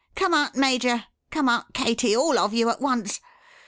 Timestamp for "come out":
0.15-0.55, 1.29-1.75